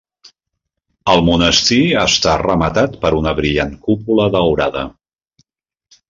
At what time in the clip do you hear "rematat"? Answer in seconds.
2.43-2.95